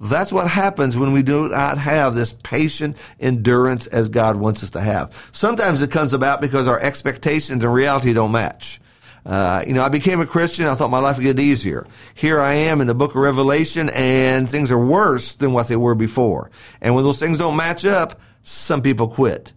that's 0.00 0.32
what 0.32 0.48
happens 0.48 0.98
when 0.98 1.12
we 1.12 1.22
do 1.22 1.48
not 1.48 1.78
have 1.78 2.14
this 2.14 2.32
patient 2.32 2.96
endurance 3.18 3.86
as 3.86 4.08
God 4.08 4.36
wants 4.36 4.62
us 4.62 4.70
to 4.70 4.80
have. 4.80 5.30
Sometimes 5.32 5.80
it 5.80 5.90
comes 5.90 6.12
about 6.12 6.40
because 6.40 6.68
our 6.68 6.78
expectations 6.78 7.64
and 7.64 7.74
reality 7.74 8.12
don't 8.12 8.32
match. 8.32 8.80
Uh, 9.24 9.62
you 9.66 9.74
know, 9.74 9.82
I 9.82 9.88
became 9.88 10.20
a 10.20 10.26
Christian. 10.26 10.66
I 10.66 10.74
thought 10.74 10.90
my 10.90 11.00
life 11.00 11.16
would 11.18 11.24
get 11.24 11.38
easier. 11.38 11.86
Here 12.14 12.40
I 12.40 12.54
am 12.54 12.80
in 12.80 12.86
the 12.86 12.94
book 12.94 13.10
of 13.10 13.16
Revelation 13.16 13.90
and 13.90 14.48
things 14.48 14.70
are 14.70 14.84
worse 14.84 15.34
than 15.34 15.52
what 15.52 15.68
they 15.68 15.76
were 15.76 15.94
before. 15.94 16.50
And 16.80 16.94
when 16.94 17.04
those 17.04 17.18
things 17.20 17.38
don't 17.38 17.56
match 17.56 17.84
up, 17.84 18.20
some 18.42 18.82
people 18.82 19.08
quit. 19.08 19.52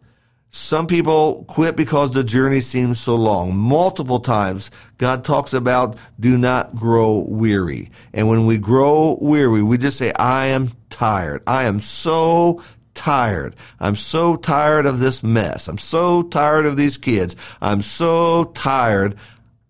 Some 0.53 0.85
people 0.85 1.45
quit 1.47 1.77
because 1.77 2.11
the 2.11 2.25
journey 2.25 2.59
seems 2.59 2.99
so 2.99 3.15
long. 3.15 3.55
Multiple 3.55 4.19
times, 4.19 4.69
God 4.97 5.23
talks 5.23 5.53
about 5.53 5.97
do 6.19 6.37
not 6.37 6.75
grow 6.75 7.19
weary. 7.19 7.89
And 8.13 8.27
when 8.27 8.45
we 8.45 8.57
grow 8.57 9.17
weary, 9.21 9.63
we 9.63 9.77
just 9.77 9.97
say, 9.97 10.11
I 10.13 10.47
am 10.47 10.71
tired. 10.89 11.41
I 11.47 11.63
am 11.63 11.79
so 11.79 12.61
tired. 12.93 13.55
I'm 13.79 13.95
so 13.95 14.35
tired 14.35 14.85
of 14.85 14.99
this 14.99 15.23
mess. 15.23 15.69
I'm 15.69 15.77
so 15.77 16.21
tired 16.23 16.65
of 16.65 16.75
these 16.75 16.97
kids. 16.97 17.37
I'm 17.61 17.81
so 17.81 18.43
tired. 18.53 19.15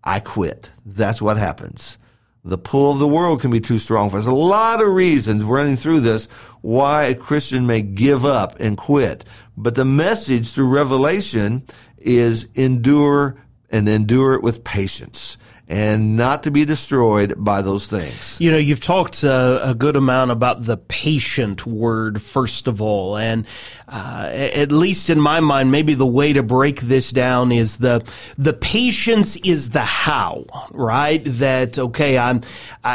I 0.04 0.20
quit. 0.20 0.72
That's 0.84 1.22
what 1.22 1.38
happens. 1.38 2.00
The 2.44 2.58
pull 2.58 2.92
of 2.92 2.98
the 2.98 3.08
world 3.08 3.40
can 3.40 3.52
be 3.52 3.62
too 3.62 3.78
strong 3.78 4.10
for 4.10 4.18
us. 4.18 4.26
A 4.26 4.32
lot 4.32 4.82
of 4.82 4.88
reasons 4.88 5.44
running 5.44 5.76
through 5.76 6.00
this 6.00 6.26
why 6.62 7.04
a 7.04 7.16
Christian 7.16 7.68
may 7.68 7.84
give 7.84 8.26
up 8.26 8.60
and 8.60 8.76
quit. 8.76 9.26
But 9.62 9.76
the 9.76 9.86
message 9.86 10.54
through 10.54 10.70
Revelation 10.70 11.68
is 12.00 12.48
endure 12.56 13.38
and 13.70 13.88
endure 13.88 14.34
it 14.34 14.42
with 14.42 14.64
patience 14.64 15.38
and 15.72 16.18
not 16.18 16.44
to 16.44 16.52
be 16.52 16.66
destroyed 16.66 17.34
by 17.38 17.62
those 17.62 17.88
things. 17.88 18.38
You 18.42 18.52
know, 18.52 18.58
you've 18.58 18.82
talked 18.82 19.24
uh, 19.24 19.62
a 19.64 19.74
good 19.74 19.96
amount 19.96 20.32
about 20.32 20.66
the 20.66 20.76
patient 20.76 21.66
word, 21.66 22.22
first 22.22 22.68
of 22.68 22.82
all. 22.82 23.16
And 23.16 23.48
uh, 23.88 24.30
at 24.34 24.74
least 24.74 25.10
in 25.10 25.20
my 25.20 25.40
mind, 25.40 25.72
maybe 25.72 25.94
the 25.94 26.06
way 26.06 26.34
to 26.34 26.44
break 26.44 26.82
this 26.82 27.12
down 27.12 27.54
is 27.54 27.78
the, 27.78 28.04
the 28.38 28.52
patience 28.52 29.38
is 29.38 29.70
the 29.70 29.80
how, 29.80 30.46
right? 30.72 31.22
That, 31.26 31.80
okay, 31.80 32.18
I'm, 32.18 32.42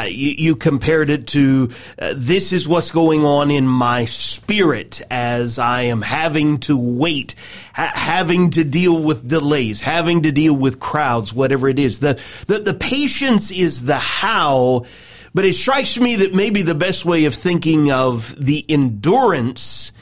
you, 0.05 0.35
you, 0.37 0.57
compared 0.57 1.09
it 1.09 1.29
to 1.29 1.71
uh, 1.99 2.13
this 2.15 2.53
is 2.53 2.69
what's 2.69 2.91
going 2.91 3.25
on 3.25 3.51
in 3.51 3.67
my 3.67 4.05
spirit 4.05 5.01
as 5.11 5.59
I 5.59 5.83
am 5.83 6.03
having 6.03 6.59
to 6.61 6.77
wait, 6.79 7.35
ha- 7.77 7.93
having 7.95 8.51
to 8.51 8.65
deal 8.65 9.03
with 9.03 9.29
delays, 9.29 9.81
having 9.83 10.23
to 10.23 10.33
deal 10.33 10.57
with 10.57 10.81
crowds, 10.81 11.33
whatever 11.35 11.69
it 11.69 11.79
is. 11.79 12.01
The, 12.01 12.21
the, 12.47 12.59
the 12.61 12.75
patience 12.75 13.51
is 13.51 13.85
the 13.85 13.99
how, 13.99 14.87
but 15.35 15.45
it 15.45 15.55
strikes 15.55 15.99
me 15.99 16.17
that 16.17 16.35
maybe 16.35 16.63
the 16.63 16.75
best 16.75 17.05
way 17.05 17.27
of 17.27 17.35
thinking 17.35 17.93
of 17.93 18.35
the 18.43 18.65
endurance 18.69 19.93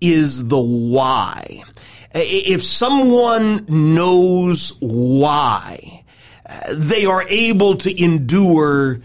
is 0.00 0.48
the 0.48 0.60
why. 0.60 1.62
If 2.12 2.64
someone 2.64 3.64
knows 3.68 4.74
why, 4.80 6.04
uh, 6.44 6.74
they 6.74 7.04
are 7.04 7.24
able 7.28 7.76
to 7.76 8.02
endure 8.02 9.02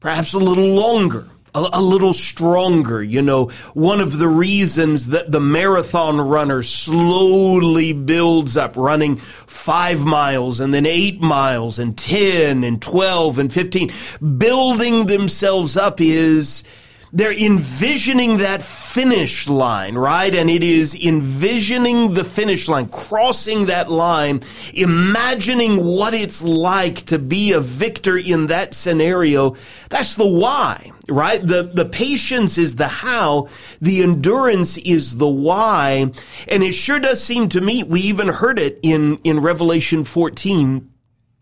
perhaps 0.00 0.32
a 0.32 0.38
little 0.38 0.74
longer 0.74 1.28
a, 1.64 1.78
a, 1.78 1.82
little 1.82 2.12
stronger. 2.12 3.02
You 3.02 3.22
know, 3.22 3.46
one 3.74 4.00
of 4.00 4.18
the 4.18 4.28
reasons 4.28 5.08
that 5.08 5.32
the 5.32 5.40
marathon 5.40 6.20
runner 6.20 6.62
slowly 6.62 7.92
builds 7.92 8.56
up 8.56 8.76
running 8.76 9.16
five 9.16 10.04
miles 10.04 10.60
and 10.60 10.72
then 10.72 10.86
eight 10.86 11.20
miles 11.20 11.78
and 11.78 11.96
10 11.96 12.64
and 12.64 12.80
12 12.80 13.38
and 13.38 13.52
15, 13.52 13.92
building 14.38 15.06
themselves 15.06 15.76
up 15.76 16.00
is 16.00 16.64
they're 17.12 17.32
envisioning 17.32 18.38
that 18.38 18.62
finish 18.62 19.48
line, 19.48 19.96
right? 19.96 20.34
And 20.34 20.50
it 20.50 20.62
is 20.62 20.94
envisioning 20.94 22.14
the 22.14 22.24
finish 22.24 22.68
line, 22.68 22.88
crossing 22.88 23.66
that 23.66 23.90
line, 23.90 24.42
imagining 24.74 25.84
what 25.84 26.14
it's 26.14 26.42
like 26.42 26.96
to 27.06 27.18
be 27.18 27.52
a 27.52 27.60
victor 27.60 28.16
in 28.16 28.48
that 28.48 28.74
scenario. 28.74 29.56
That's 29.88 30.16
the 30.16 30.28
why, 30.28 30.92
right? 31.08 31.40
The, 31.40 31.62
the 31.62 31.86
patience 31.86 32.58
is 32.58 32.76
the 32.76 32.88
how. 32.88 33.48
The 33.80 34.02
endurance 34.02 34.76
is 34.76 35.16
the 35.16 35.28
why. 35.28 36.12
And 36.48 36.62
it 36.62 36.72
sure 36.72 37.00
does 37.00 37.22
seem 37.22 37.48
to 37.50 37.60
me, 37.60 37.84
we 37.84 38.00
even 38.02 38.28
heard 38.28 38.58
it 38.58 38.78
in, 38.82 39.18
in 39.24 39.40
Revelation 39.40 40.04
14. 40.04 40.90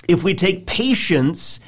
If 0.09 0.23
we 0.23 0.35
take 0.35 0.67
patience 0.67 1.59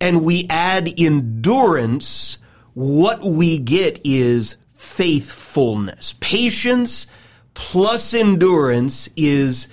and 0.00 0.24
we 0.24 0.46
add 0.48 0.88
endurance, 0.98 2.38
what 2.74 3.22
we 3.22 3.58
get 3.58 4.00
is 4.04 4.56
faithfulness. 4.74 6.14
Patience 6.20 7.06
plus 7.54 8.14
endurance 8.14 9.08
is 9.16 9.68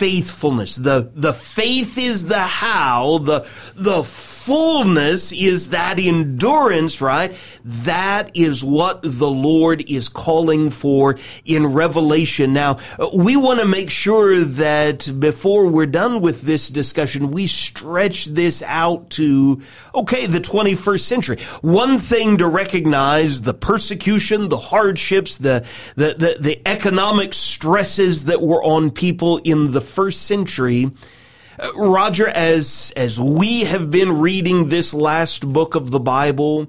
faithfulness. 0.00 0.76
The, 0.76 1.10
the 1.14 1.34
faith 1.34 1.98
is 1.98 2.24
the 2.24 2.40
how, 2.40 3.18
the, 3.18 3.40
the 3.76 4.02
fullness 4.40 5.30
is 5.30 5.68
that 5.68 5.98
endurance, 5.98 7.02
right? 7.02 7.36
That 7.62 8.30
is 8.34 8.64
what 8.64 9.02
the 9.02 9.28
Lord 9.28 9.84
is 9.90 10.08
calling 10.08 10.70
for 10.70 11.18
in 11.44 11.66
Revelation. 11.66 12.54
Now, 12.54 12.78
we 13.14 13.36
want 13.36 13.60
to 13.60 13.66
make 13.66 13.90
sure 13.90 14.40
that 14.40 15.12
before 15.20 15.68
we're 15.68 15.84
done 15.84 16.22
with 16.22 16.40
this 16.40 16.70
discussion, 16.70 17.30
we 17.32 17.46
stretch 17.46 18.24
this 18.24 18.62
out 18.62 19.10
to, 19.10 19.60
okay, 19.94 20.24
the 20.24 20.40
21st 20.40 21.00
century. 21.00 21.38
One 21.60 21.98
thing 21.98 22.38
to 22.38 22.48
recognize 22.48 23.42
the 23.42 23.54
persecution, 23.54 24.48
the 24.48 24.56
hardships, 24.56 25.36
the, 25.36 25.66
the, 25.96 26.14
the, 26.14 26.36
the 26.40 26.62
economic 26.66 27.34
stresses 27.34 28.24
that 28.24 28.40
were 28.40 28.64
on 28.64 28.90
people 28.90 29.36
in 29.44 29.72
the 29.72 29.82
first 29.90 30.22
century 30.22 30.90
uh, 31.60 31.72
Roger, 31.76 32.28
as 32.28 32.92
as 32.96 33.20
we 33.20 33.64
have 33.64 33.90
been 33.90 34.18
reading 34.18 34.68
this 34.68 34.94
last 34.94 35.46
book 35.46 35.74
of 35.74 35.90
the 35.90 36.00
Bible, 36.00 36.68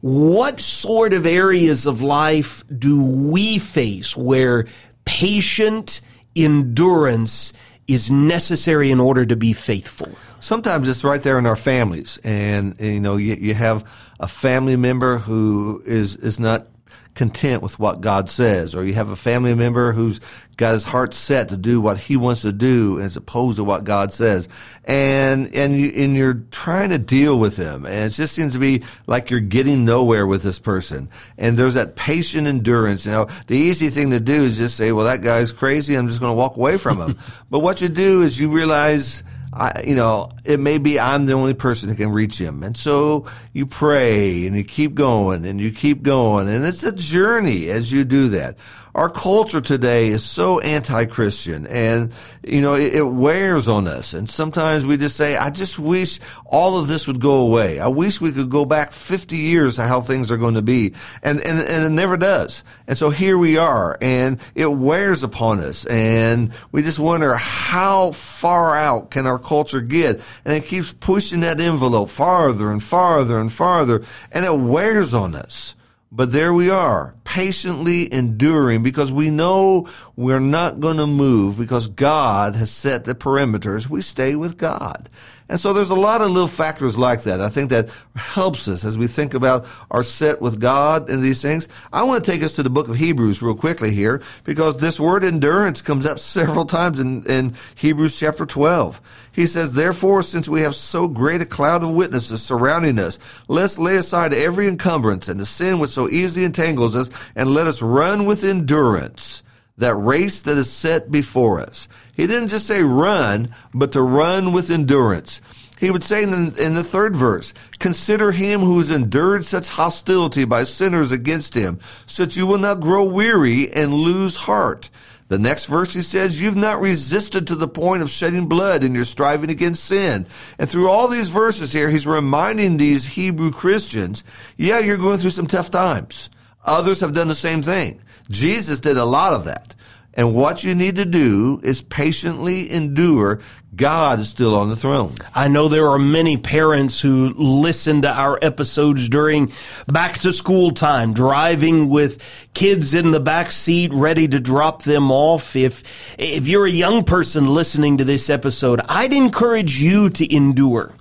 what 0.00 0.60
sort 0.60 1.14
of 1.14 1.24
areas 1.24 1.86
of 1.86 2.02
life 2.02 2.62
do 2.76 3.30
we 3.30 3.58
face 3.58 4.16
where 4.16 4.66
patient 5.06 6.02
endurance 6.36 7.54
is 7.86 8.10
necessary 8.10 8.90
in 8.90 9.00
order 9.00 9.24
to 9.24 9.34
be 9.34 9.54
faithful? 9.54 10.10
Sometimes 10.40 10.88
it's 10.88 11.04
right 11.04 11.22
there 11.22 11.38
in 11.38 11.46
our 11.46 11.56
families, 11.56 12.18
and 12.22 12.78
you 12.78 13.00
know 13.00 13.16
you, 13.16 13.34
you 13.34 13.54
have 13.54 13.82
a 14.20 14.28
family 14.28 14.76
member 14.76 15.16
who 15.16 15.82
is 15.86 16.16
is 16.16 16.38
not 16.38 16.66
content 17.14 17.62
with 17.62 17.78
what 17.80 18.00
God 18.00 18.30
says, 18.30 18.74
or 18.74 18.84
you 18.84 18.94
have 18.94 19.08
a 19.08 19.16
family 19.16 19.52
member 19.52 19.92
who's 19.92 20.20
got 20.56 20.72
his 20.72 20.84
heart 20.84 21.14
set 21.14 21.48
to 21.48 21.56
do 21.56 21.80
what 21.80 21.98
he 21.98 22.16
wants 22.16 22.42
to 22.42 22.52
do 22.52 23.00
as 23.00 23.16
opposed 23.16 23.56
to 23.56 23.64
what 23.64 23.82
God 23.84 24.12
says, 24.12 24.48
and 24.84 25.52
and 25.54 25.74
you 25.74 25.90
and 25.96 26.14
you're 26.14 26.44
trying 26.52 26.90
to 26.90 26.98
deal 26.98 27.38
with 27.38 27.56
him, 27.56 27.84
and 27.84 28.04
it 28.04 28.10
just 28.10 28.34
seems 28.34 28.52
to 28.52 28.60
be 28.60 28.84
like 29.08 29.30
you're 29.30 29.40
getting 29.40 29.84
nowhere 29.84 30.26
with 30.26 30.42
this 30.44 30.60
person, 30.60 31.08
and 31.36 31.58
there's 31.58 31.74
that 31.74 31.96
patient 31.96 32.46
endurance. 32.46 33.04
You 33.04 33.12
know, 33.12 33.28
the 33.48 33.56
easy 33.56 33.90
thing 33.90 34.10
to 34.10 34.20
do 34.20 34.44
is 34.44 34.56
just 34.56 34.76
say, 34.76 34.92
"Well, 34.92 35.06
that 35.06 35.20
guy's 35.20 35.50
crazy. 35.50 35.96
I'm 35.96 36.08
just 36.08 36.20
going 36.20 36.30
to 36.30 36.36
walk 36.36 36.56
away 36.56 36.78
from 36.78 37.00
him." 37.00 37.18
but 37.50 37.58
what 37.58 37.80
you 37.80 37.88
do 37.88 38.22
is 38.22 38.38
you 38.38 38.48
realize 38.48 39.24
I, 39.52 39.82
you 39.86 39.94
know, 39.94 40.30
it 40.44 40.60
may 40.60 40.78
be 40.78 41.00
I'm 41.00 41.26
the 41.26 41.32
only 41.32 41.54
person 41.54 41.88
who 41.88 41.94
can 41.94 42.10
reach 42.10 42.38
him. 42.38 42.62
And 42.62 42.76
so 42.76 43.26
you 43.52 43.66
pray 43.66 44.46
and 44.46 44.56
you 44.56 44.64
keep 44.64 44.94
going 44.94 45.44
and 45.44 45.60
you 45.60 45.72
keep 45.72 46.02
going. 46.02 46.48
And 46.48 46.64
it's 46.64 46.84
a 46.84 46.92
journey 46.92 47.68
as 47.68 47.90
you 47.90 48.04
do 48.04 48.28
that 48.30 48.58
our 48.98 49.08
culture 49.08 49.60
today 49.60 50.08
is 50.08 50.24
so 50.24 50.58
anti-Christian 50.58 51.68
and, 51.68 52.12
you 52.42 52.60
know, 52.60 52.74
it, 52.74 52.94
it, 52.94 53.04
wears 53.04 53.68
on 53.68 53.86
us. 53.86 54.12
And 54.12 54.28
sometimes 54.28 54.84
we 54.84 54.96
just 54.96 55.16
say, 55.16 55.36
I 55.36 55.50
just 55.50 55.78
wish 55.78 56.18
all 56.44 56.80
of 56.80 56.88
this 56.88 57.06
would 57.06 57.20
go 57.20 57.36
away. 57.36 57.78
I 57.78 57.86
wish 57.86 58.20
we 58.20 58.32
could 58.32 58.50
go 58.50 58.64
back 58.64 58.92
50 58.92 59.36
years 59.36 59.76
to 59.76 59.84
how 59.84 60.00
things 60.00 60.32
are 60.32 60.36
going 60.36 60.54
to 60.54 60.62
be. 60.62 60.94
And, 61.22 61.38
and, 61.40 61.60
and 61.60 61.84
it 61.84 61.90
never 61.90 62.16
does. 62.16 62.64
And 62.88 62.98
so 62.98 63.10
here 63.10 63.38
we 63.38 63.56
are 63.56 63.96
and 64.02 64.40
it 64.56 64.66
wears 64.66 65.22
upon 65.22 65.60
us. 65.60 65.84
And 65.84 66.50
we 66.72 66.82
just 66.82 66.98
wonder 66.98 67.36
how 67.36 68.10
far 68.10 68.76
out 68.76 69.12
can 69.12 69.28
our 69.28 69.38
culture 69.38 69.80
get? 69.80 70.20
And 70.44 70.54
it 70.54 70.64
keeps 70.64 70.92
pushing 70.92 71.40
that 71.40 71.60
envelope 71.60 72.10
farther 72.10 72.72
and 72.72 72.82
farther 72.82 73.38
and 73.38 73.52
farther. 73.52 74.02
And 74.32 74.44
it 74.44 74.58
wears 74.58 75.14
on 75.14 75.36
us. 75.36 75.76
But 76.10 76.32
there 76.32 76.54
we 76.54 76.70
are, 76.70 77.14
patiently 77.24 78.12
enduring 78.12 78.82
because 78.82 79.12
we 79.12 79.30
know 79.30 79.88
we're 80.16 80.40
not 80.40 80.80
going 80.80 80.96
to 80.96 81.06
move 81.06 81.58
because 81.58 81.86
God 81.86 82.56
has 82.56 82.70
set 82.70 83.04
the 83.04 83.14
perimeters. 83.14 83.88
We 83.88 84.00
stay 84.00 84.34
with 84.34 84.56
God. 84.56 85.10
And 85.48 85.58
so 85.58 85.72
there's 85.72 85.88
a 85.88 85.94
lot 85.94 86.20
of 86.20 86.30
little 86.30 86.48
factors 86.48 86.98
like 86.98 87.22
that. 87.22 87.40
I 87.40 87.48
think 87.48 87.70
that 87.70 87.88
helps 88.14 88.68
us 88.68 88.84
as 88.84 88.98
we 88.98 89.06
think 89.06 89.32
about 89.32 89.66
our 89.90 90.02
set 90.02 90.42
with 90.42 90.60
God 90.60 91.08
and 91.08 91.22
these 91.22 91.40
things. 91.40 91.68
I 91.90 92.02
want 92.02 92.22
to 92.22 92.30
take 92.30 92.42
us 92.42 92.52
to 92.56 92.62
the 92.62 92.68
book 92.68 92.88
of 92.88 92.96
Hebrews 92.96 93.40
real 93.40 93.54
quickly 93.54 93.92
here 93.92 94.20
because 94.44 94.76
this 94.76 95.00
word 95.00 95.24
endurance 95.24 95.80
comes 95.80 96.04
up 96.04 96.18
several 96.18 96.66
times 96.66 97.00
in, 97.00 97.24
in 97.24 97.54
Hebrews 97.76 98.18
chapter 98.18 98.44
12. 98.44 99.00
He 99.32 99.46
says, 99.46 99.72
Therefore, 99.72 100.22
since 100.22 100.48
we 100.48 100.60
have 100.60 100.74
so 100.74 101.08
great 101.08 101.40
a 101.40 101.46
cloud 101.46 101.82
of 101.82 101.94
witnesses 101.94 102.42
surrounding 102.42 102.98
us, 102.98 103.18
let's 103.46 103.78
lay 103.78 103.96
aside 103.96 104.34
every 104.34 104.68
encumbrance 104.68 105.28
and 105.28 105.40
the 105.40 105.46
sin 105.46 105.78
which 105.78 105.90
so 105.90 106.10
easily 106.10 106.44
entangles 106.44 106.94
us, 106.94 107.08
and 107.34 107.54
let 107.54 107.66
us 107.66 107.80
run 107.80 108.26
with 108.26 108.44
endurance 108.44 109.42
that 109.78 109.94
race 109.94 110.42
that 110.42 110.58
is 110.58 110.70
set 110.70 111.10
before 111.10 111.60
us. 111.60 111.88
He 112.18 112.26
didn't 112.26 112.48
just 112.48 112.66
say 112.66 112.82
run, 112.82 113.54
but 113.72 113.92
to 113.92 114.02
run 114.02 114.52
with 114.52 114.72
endurance. 114.72 115.40
He 115.78 115.92
would 115.92 116.02
say 116.02 116.24
in 116.24 116.30
the, 116.32 116.66
in 116.66 116.74
the 116.74 116.82
third 116.82 117.14
verse, 117.14 117.54
consider 117.78 118.32
him 118.32 118.58
who 118.58 118.78
has 118.78 118.90
endured 118.90 119.44
such 119.44 119.68
hostility 119.68 120.44
by 120.44 120.64
sinners 120.64 121.12
against 121.12 121.54
him, 121.54 121.78
so 122.06 122.24
that 122.24 122.36
you 122.36 122.44
will 122.44 122.58
not 122.58 122.80
grow 122.80 123.04
weary 123.04 123.72
and 123.72 123.94
lose 123.94 124.34
heart. 124.34 124.90
The 125.28 125.38
next 125.38 125.66
verse 125.66 125.94
he 125.94 126.02
says, 126.02 126.42
You've 126.42 126.56
not 126.56 126.80
resisted 126.80 127.46
to 127.46 127.54
the 127.54 127.68
point 127.68 128.02
of 128.02 128.10
shedding 128.10 128.48
blood 128.48 128.82
in 128.82 128.96
your 128.96 129.04
striving 129.04 129.48
against 129.48 129.84
sin. 129.84 130.26
And 130.58 130.68
through 130.68 130.88
all 130.88 131.06
these 131.06 131.28
verses 131.28 131.72
here, 131.72 131.88
he's 131.88 132.04
reminding 132.04 132.78
these 132.78 133.06
Hebrew 133.06 133.52
Christians, 133.52 134.24
yeah, 134.56 134.80
you're 134.80 134.98
going 134.98 135.18
through 135.18 135.30
some 135.30 135.46
tough 135.46 135.70
times. 135.70 136.30
Others 136.64 136.98
have 136.98 137.12
done 137.14 137.28
the 137.28 137.34
same 137.36 137.62
thing. 137.62 138.02
Jesus 138.28 138.80
did 138.80 138.96
a 138.96 139.04
lot 139.04 139.34
of 139.34 139.44
that. 139.44 139.76
And 140.18 140.34
what 140.34 140.64
you 140.64 140.74
need 140.74 140.96
to 140.96 141.04
do 141.04 141.60
is 141.62 141.80
patiently 141.80 142.68
endure. 142.72 143.38
God 143.76 144.18
is 144.18 144.28
still 144.28 144.56
on 144.56 144.68
the 144.68 144.74
throne. 144.74 145.14
I 145.32 145.46
know 145.46 145.68
there 145.68 145.90
are 145.90 145.98
many 145.98 146.36
parents 146.36 147.00
who 147.00 147.32
listen 147.34 148.02
to 148.02 148.10
our 148.10 148.36
episodes 148.42 149.08
during 149.08 149.52
back 149.86 150.18
to 150.18 150.32
school 150.32 150.72
time, 150.72 151.14
driving 151.14 151.88
with 151.88 152.20
kids 152.52 152.94
in 152.94 153.12
the 153.12 153.20
back 153.20 153.52
seat 153.52 153.92
ready 153.94 154.26
to 154.26 154.40
drop 154.40 154.82
them 154.82 155.12
off. 155.12 155.54
If, 155.54 155.84
if 156.18 156.48
you're 156.48 156.66
a 156.66 156.70
young 156.70 157.04
person 157.04 157.46
listening 157.46 157.98
to 157.98 158.04
this 158.04 158.28
episode, 158.28 158.80
I'd 158.88 159.12
encourage 159.12 159.80
you 159.80 160.10
to 160.10 160.34
endure 160.34 160.92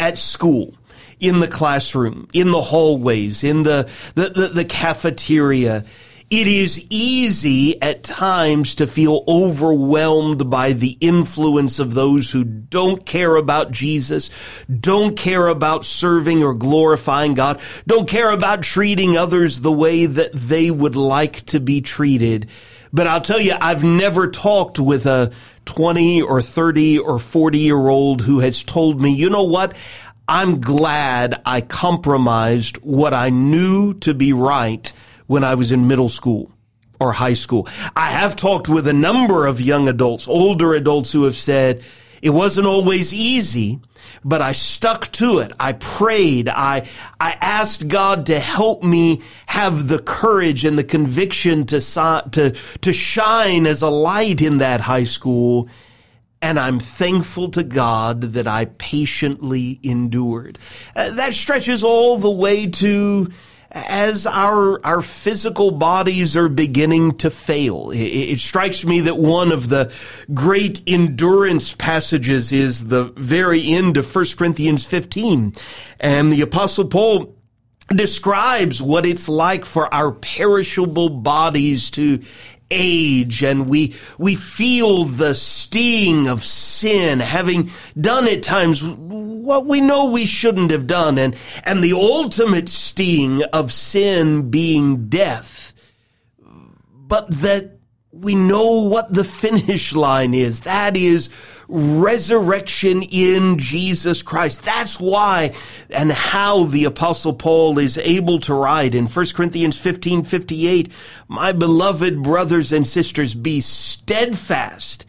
at 0.00 0.16
school 0.16 0.72
in 1.20 1.40
the 1.40 1.48
classroom, 1.48 2.26
in 2.32 2.50
the 2.50 2.62
hallways, 2.62 3.44
in 3.44 3.64
the, 3.64 3.90
the, 4.14 4.30
the, 4.30 4.48
the 4.48 4.64
cafeteria 4.64 5.84
it 6.32 6.46
is 6.46 6.86
easy 6.88 7.80
at 7.82 8.02
times 8.02 8.76
to 8.76 8.86
feel 8.86 9.22
overwhelmed 9.28 10.48
by 10.48 10.72
the 10.72 10.96
influence 10.98 11.78
of 11.78 11.92
those 11.92 12.30
who 12.30 12.42
don't 12.42 13.04
care 13.04 13.36
about 13.36 13.70
Jesus, 13.70 14.30
don't 14.66 15.14
care 15.14 15.46
about 15.46 15.84
serving 15.84 16.42
or 16.42 16.54
glorifying 16.54 17.34
God, 17.34 17.60
don't 17.86 18.08
care 18.08 18.30
about 18.30 18.62
treating 18.62 19.14
others 19.14 19.60
the 19.60 19.70
way 19.70 20.06
that 20.06 20.32
they 20.32 20.70
would 20.70 20.96
like 20.96 21.36
to 21.48 21.60
be 21.60 21.82
treated. 21.82 22.48
But 22.94 23.08
I'll 23.08 23.20
tell 23.20 23.40
you, 23.40 23.54
I've 23.60 23.84
never 23.84 24.30
talked 24.30 24.78
with 24.78 25.04
a 25.04 25.32
20 25.66 26.22
or 26.22 26.40
30 26.40 26.98
or 27.00 27.18
40 27.18 27.58
year 27.58 27.88
old 27.88 28.22
who 28.22 28.38
has 28.38 28.62
told 28.62 29.02
me, 29.02 29.14
you 29.14 29.28
know 29.28 29.44
what? 29.44 29.76
I'm 30.26 30.62
glad 30.62 31.42
I 31.44 31.60
compromised 31.60 32.78
what 32.78 33.12
I 33.12 33.28
knew 33.28 33.92
to 33.98 34.14
be 34.14 34.32
right 34.32 34.90
when 35.32 35.44
I 35.44 35.54
was 35.54 35.72
in 35.72 35.88
middle 35.88 36.10
school 36.10 36.52
or 37.00 37.14
high 37.14 37.32
school. 37.32 37.66
I 37.96 38.10
have 38.10 38.36
talked 38.36 38.68
with 38.68 38.86
a 38.86 38.92
number 38.92 39.46
of 39.46 39.62
young 39.62 39.88
adults, 39.88 40.28
older 40.28 40.74
adults 40.74 41.10
who 41.10 41.24
have 41.24 41.36
said, 41.36 41.82
it 42.20 42.28
wasn't 42.28 42.66
always 42.66 43.14
easy, 43.14 43.80
but 44.22 44.42
I 44.42 44.52
stuck 44.52 45.10
to 45.12 45.38
it. 45.38 45.52
I 45.58 45.72
prayed. 45.72 46.50
I, 46.50 46.86
I 47.18 47.38
asked 47.40 47.88
God 47.88 48.26
to 48.26 48.38
help 48.38 48.82
me 48.82 49.22
have 49.46 49.88
the 49.88 50.00
courage 50.00 50.66
and 50.66 50.78
the 50.78 50.84
conviction 50.84 51.64
to, 51.68 51.80
to, 51.80 52.50
to 52.82 52.92
shine 52.92 53.66
as 53.66 53.80
a 53.80 53.88
light 53.88 54.42
in 54.42 54.58
that 54.58 54.82
high 54.82 55.04
school. 55.04 55.70
And 56.42 56.58
I'm 56.58 56.78
thankful 56.78 57.52
to 57.52 57.62
God 57.64 58.20
that 58.34 58.46
I 58.46 58.66
patiently 58.66 59.80
endured. 59.82 60.58
Uh, 60.94 61.10
that 61.12 61.32
stretches 61.32 61.82
all 61.82 62.18
the 62.18 62.30
way 62.30 62.66
to 62.66 63.30
as 63.72 64.26
our 64.26 64.84
our 64.84 65.00
physical 65.00 65.70
bodies 65.70 66.36
are 66.36 66.48
beginning 66.48 67.16
to 67.18 67.30
fail. 67.30 67.90
It, 67.90 67.98
it, 67.98 68.40
strikes 68.40 68.84
me 68.84 69.00
that 69.00 69.16
one 69.16 69.50
of 69.50 69.70
the 69.70 69.92
great 70.34 70.82
endurance 70.86 71.74
passages 71.74 72.52
is 72.52 72.88
the 72.88 73.04
very 73.16 73.66
end 73.72 73.96
of 73.96 74.14
1 74.14 74.24
Corinthians 74.36 74.84
15. 74.84 75.52
And 76.00 76.32
the 76.32 76.42
apostle 76.42 76.86
Paul 76.86 77.34
describes 77.88 78.82
what 78.82 79.06
it's 79.06 79.28
like 79.28 79.64
for 79.64 79.92
our 79.92 80.12
perishable 80.12 81.08
bodies 81.08 81.90
to 81.90 82.20
age 82.72 83.42
and 83.42 83.68
we, 83.68 83.94
we 84.18 84.34
feel 84.34 85.04
the 85.04 85.34
sting 85.34 86.28
of 86.28 86.42
sin, 86.42 87.20
having 87.20 87.70
done 88.00 88.26
at 88.28 88.42
times 88.42 88.82
what 88.82 89.66
we 89.66 89.80
know 89.80 90.10
we 90.10 90.26
shouldn't 90.26 90.70
have 90.70 90.86
done 90.86 91.18
and, 91.18 91.36
and 91.64 91.82
the 91.82 91.92
ultimate 91.92 92.68
sting 92.68 93.42
of 93.52 93.72
sin 93.72 94.50
being 94.50 95.08
death. 95.08 95.74
But 96.90 97.28
that 97.42 97.78
we 98.12 98.34
know 98.34 98.88
what 98.88 99.12
the 99.12 99.24
finish 99.24 99.94
line 99.94 100.34
is. 100.34 100.60
That 100.60 100.96
is 100.96 101.28
resurrection 101.72 103.02
in 103.02 103.58
Jesus 103.58 104.22
Christ. 104.22 104.62
That's 104.62 105.00
why 105.00 105.54
and 105.88 106.12
how 106.12 106.64
the 106.64 106.84
apostle 106.84 107.32
Paul 107.32 107.78
is 107.78 107.96
able 107.96 108.40
to 108.40 108.54
write 108.54 108.94
in 108.94 109.06
1 109.06 109.26
Corinthians 109.34 109.80
15, 109.80 110.22
58, 110.22 110.92
my 111.28 111.52
beloved 111.52 112.22
brothers 112.22 112.72
and 112.72 112.86
sisters, 112.86 113.34
be 113.34 113.62
steadfast, 113.62 115.06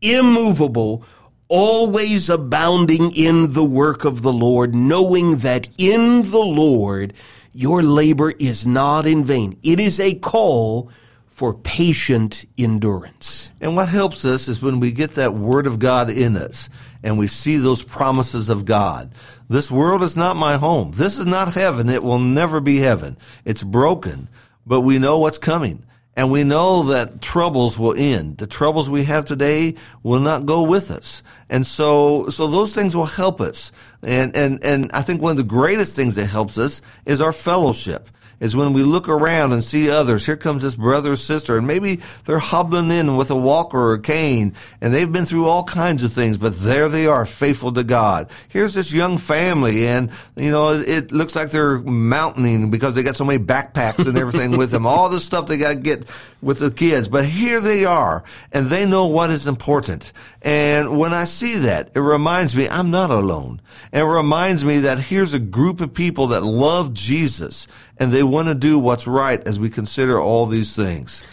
immovable, 0.00 1.04
always 1.48 2.30
abounding 2.30 3.12
in 3.12 3.52
the 3.54 3.64
work 3.64 4.04
of 4.04 4.22
the 4.22 4.32
Lord, 4.32 4.76
knowing 4.76 5.38
that 5.38 5.68
in 5.76 6.22
the 6.22 6.38
Lord 6.38 7.14
your 7.52 7.82
labor 7.82 8.30
is 8.30 8.64
not 8.64 9.06
in 9.06 9.24
vain. 9.24 9.58
It 9.64 9.80
is 9.80 9.98
a 9.98 10.14
call 10.14 10.88
for 11.36 11.52
patient 11.52 12.46
endurance. 12.56 13.50
And 13.60 13.76
what 13.76 13.90
helps 13.90 14.24
us 14.24 14.48
is 14.48 14.62
when 14.62 14.80
we 14.80 14.90
get 14.90 15.16
that 15.16 15.34
Word 15.34 15.66
of 15.66 15.78
God 15.78 16.08
in 16.08 16.34
us 16.34 16.70
and 17.02 17.18
we 17.18 17.26
see 17.26 17.58
those 17.58 17.82
promises 17.82 18.48
of 18.48 18.64
God. 18.64 19.12
This 19.46 19.70
world 19.70 20.02
is 20.02 20.16
not 20.16 20.36
my 20.36 20.56
home. 20.56 20.92
This 20.94 21.18
is 21.18 21.26
not 21.26 21.52
heaven. 21.52 21.90
It 21.90 22.02
will 22.02 22.18
never 22.18 22.58
be 22.58 22.78
heaven. 22.78 23.18
It's 23.44 23.62
broken, 23.62 24.30
but 24.64 24.80
we 24.80 24.98
know 24.98 25.18
what's 25.18 25.36
coming. 25.36 25.84
And 26.16 26.30
we 26.30 26.42
know 26.42 26.84
that 26.84 27.20
troubles 27.20 27.78
will 27.78 27.94
end. 27.94 28.38
The 28.38 28.46
troubles 28.46 28.88
we 28.88 29.04
have 29.04 29.26
today 29.26 29.74
will 30.02 30.20
not 30.20 30.46
go 30.46 30.62
with 30.62 30.90
us. 30.90 31.22
And 31.50 31.66
so, 31.66 32.30
so 32.30 32.46
those 32.46 32.74
things 32.74 32.96
will 32.96 33.04
help 33.04 33.42
us. 33.42 33.72
And, 34.06 34.34
and, 34.36 34.62
and 34.64 34.90
I 34.92 35.02
think 35.02 35.20
one 35.20 35.32
of 35.32 35.36
the 35.36 35.42
greatest 35.42 35.96
things 35.96 36.14
that 36.14 36.26
helps 36.26 36.56
us 36.56 36.80
is 37.04 37.20
our 37.20 37.32
fellowship 37.32 38.08
is 38.40 38.54
when 38.54 38.72
we 38.72 38.82
look 38.82 39.08
around 39.08 39.52
and 39.52 39.64
see 39.64 39.88
others. 39.88 40.26
Here 40.26 40.36
comes 40.36 40.62
this 40.62 40.74
brother 40.74 41.12
or 41.12 41.16
sister, 41.16 41.56
and 41.56 41.66
maybe 41.66 42.00
they're 42.24 42.38
hobbling 42.38 42.90
in 42.90 43.16
with 43.16 43.30
a 43.30 43.36
walker 43.36 43.78
or 43.78 43.94
a 43.94 44.00
cane, 44.00 44.54
and 44.80 44.92
they've 44.92 45.10
been 45.10 45.24
through 45.24 45.46
all 45.46 45.64
kinds 45.64 46.02
of 46.02 46.12
things, 46.12 46.36
but 46.36 46.54
there 46.58 46.88
they 46.88 47.06
are, 47.06 47.24
faithful 47.24 47.72
to 47.72 47.84
God. 47.84 48.30
Here's 48.48 48.74
this 48.74 48.92
young 48.92 49.18
family, 49.18 49.86
and 49.86 50.10
you 50.36 50.50
know 50.50 50.72
it 50.72 51.12
looks 51.12 51.34
like 51.34 51.50
they're 51.50 51.78
mountaining 51.78 52.70
because 52.70 52.94
they 52.94 53.02
got 53.02 53.16
so 53.16 53.24
many 53.24 53.42
backpacks 53.42 54.06
and 54.06 54.18
everything 54.18 54.56
with 54.56 54.70
them, 54.70 54.86
all 54.86 55.08
the 55.08 55.20
stuff 55.20 55.46
they 55.46 55.56
got 55.56 55.70
to 55.70 55.76
get 55.76 56.04
with 56.42 56.58
the 56.58 56.70
kids. 56.70 57.08
But 57.08 57.24
here 57.24 57.60
they 57.60 57.84
are, 57.84 58.22
and 58.52 58.66
they 58.66 58.86
know 58.86 59.06
what 59.06 59.30
is 59.30 59.46
important. 59.46 60.12
And 60.46 60.96
when 60.96 61.12
I 61.12 61.24
see 61.24 61.56
that, 61.56 61.90
it 61.96 61.98
reminds 61.98 62.54
me 62.54 62.68
I'm 62.68 62.92
not 62.92 63.10
alone. 63.10 63.60
And 63.90 64.02
it 64.02 64.08
reminds 64.08 64.64
me 64.64 64.78
that 64.78 65.00
here's 65.00 65.34
a 65.34 65.40
group 65.40 65.80
of 65.80 65.92
people 65.92 66.28
that 66.28 66.44
love 66.44 66.94
Jesus 66.94 67.66
and 67.96 68.12
they 68.12 68.22
want 68.22 68.46
to 68.46 68.54
do 68.54 68.78
what's 68.78 69.08
right 69.08 69.44
as 69.44 69.58
we 69.58 69.70
consider 69.70 70.20
all 70.20 70.46
these 70.46 70.76
things. 70.76 71.26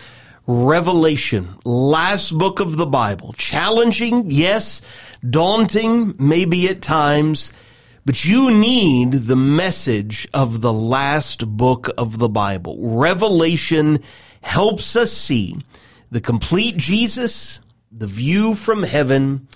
Revelation, 0.47 1.59
last 1.63 2.35
book 2.35 2.59
of 2.59 2.75
the 2.75 2.87
Bible. 2.87 3.33
Challenging, 3.33 4.31
yes. 4.31 4.81
Daunting, 5.29 6.15
maybe 6.17 6.67
at 6.67 6.81
times. 6.81 7.53
But 8.05 8.25
you 8.25 8.49
need 8.49 9.13
the 9.13 9.35
message 9.35 10.27
of 10.33 10.61
the 10.61 10.73
last 10.73 11.47
book 11.55 11.87
of 11.99 12.17
the 12.17 12.29
Bible. 12.29 12.77
Revelation 12.79 13.99
helps 14.41 14.95
us 14.95 15.13
see 15.13 15.63
the 16.09 16.19
complete 16.19 16.77
Jesus, 16.77 17.59
the 17.95 18.07
view 18.07 18.55
from 18.55 18.81
heaven, 18.83 19.47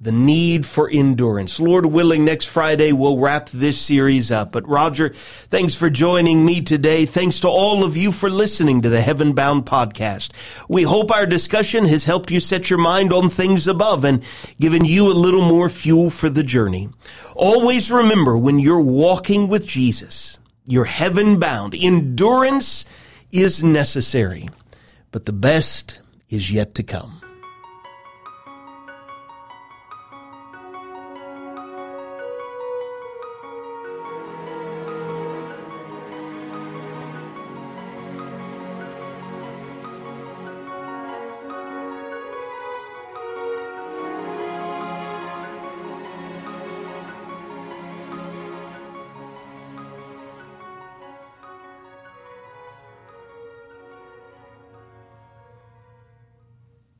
the 0.00 0.12
need 0.12 0.66
for 0.66 0.88
endurance. 0.90 1.58
Lord 1.58 1.86
willing, 1.86 2.24
next 2.24 2.44
Friday 2.46 2.92
we'll 2.92 3.18
wrap 3.18 3.48
this 3.48 3.80
series 3.80 4.30
up. 4.30 4.52
But 4.52 4.68
Roger, 4.68 5.08
thanks 5.48 5.74
for 5.74 5.88
joining 5.88 6.44
me 6.44 6.60
today. 6.60 7.06
Thanks 7.06 7.40
to 7.40 7.48
all 7.48 7.84
of 7.84 7.96
you 7.96 8.12
for 8.12 8.28
listening 8.28 8.82
to 8.82 8.90
the 8.90 9.00
Heaven 9.00 9.32
Bound 9.32 9.64
podcast. 9.64 10.30
We 10.68 10.82
hope 10.82 11.10
our 11.10 11.26
discussion 11.26 11.86
has 11.86 12.04
helped 12.04 12.30
you 12.30 12.40
set 12.40 12.68
your 12.68 12.78
mind 12.78 13.12
on 13.12 13.28
things 13.28 13.66
above 13.66 14.04
and 14.04 14.22
given 14.60 14.84
you 14.84 15.08
a 15.08 15.12
little 15.12 15.42
more 15.42 15.70
fuel 15.70 16.10
for 16.10 16.28
the 16.28 16.44
journey. 16.44 16.90
Always 17.34 17.90
remember 17.90 18.36
when 18.36 18.58
you're 18.58 18.80
walking 18.80 19.48
with 19.48 19.66
Jesus, 19.66 20.38
you're 20.66 20.84
heaven 20.84 21.40
bound. 21.40 21.74
Endurance 21.74 22.84
is 23.32 23.62
necessary, 23.62 24.48
but 25.10 25.24
the 25.24 25.32
best 25.32 26.02
is 26.28 26.52
yet 26.52 26.74
to 26.74 26.82
come. 26.82 27.17